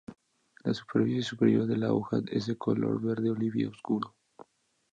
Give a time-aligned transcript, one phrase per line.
[0.63, 4.15] La superficie superior de la hoja es de color verde oliva oscuro.